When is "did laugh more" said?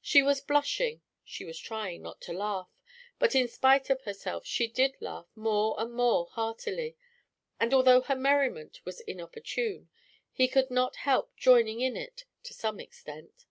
4.68-5.78